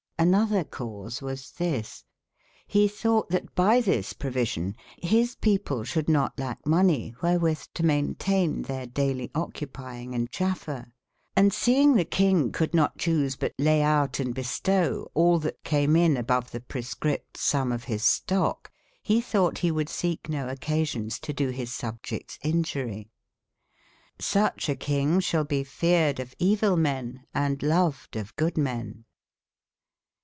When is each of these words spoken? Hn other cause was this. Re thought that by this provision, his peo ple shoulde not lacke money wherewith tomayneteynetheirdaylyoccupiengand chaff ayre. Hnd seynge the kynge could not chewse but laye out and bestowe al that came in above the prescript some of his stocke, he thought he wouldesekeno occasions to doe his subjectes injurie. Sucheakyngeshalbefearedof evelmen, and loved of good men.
Hn 0.23 0.35
other 0.35 0.63
cause 0.63 1.19
was 1.19 1.49
this. 1.53 2.05
Re 2.75 2.87
thought 2.87 3.29
that 3.31 3.55
by 3.55 3.81
this 3.81 4.13
provision, 4.13 4.75
his 5.01 5.33
peo 5.33 5.57
ple 5.57 5.83
shoulde 5.83 6.07
not 6.07 6.37
lacke 6.37 6.63
money 6.63 7.15
wherewith 7.23 7.65
tomayneteynetheirdaylyoccupiengand 7.73 10.29
chaff 10.29 10.69
ayre. 10.69 10.93
Hnd 11.35 11.53
seynge 11.53 11.95
the 11.95 12.05
kynge 12.05 12.53
could 12.53 12.75
not 12.75 12.99
chewse 12.99 13.35
but 13.35 13.55
laye 13.57 13.81
out 13.81 14.19
and 14.19 14.35
bestowe 14.35 15.09
al 15.17 15.39
that 15.39 15.63
came 15.63 15.95
in 15.95 16.15
above 16.15 16.51
the 16.51 16.61
prescript 16.61 17.35
some 17.35 17.71
of 17.71 17.85
his 17.85 18.03
stocke, 18.03 18.69
he 19.01 19.21
thought 19.21 19.57
he 19.57 19.71
wouldesekeno 19.71 20.51
occasions 20.51 21.17
to 21.17 21.33
doe 21.33 21.49
his 21.49 21.71
subjectes 21.71 22.37
injurie. 22.45 23.09
Sucheakyngeshalbefearedof 24.19 26.35
evelmen, 26.39 27.21
and 27.33 27.63
loved 27.63 28.15
of 28.15 28.35
good 28.35 28.55
men. 28.55 29.05